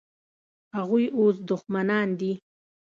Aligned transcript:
هغوی 0.77 1.05
اوس 1.17 1.35
دښمنان 1.49 2.07
دي. 2.19 2.31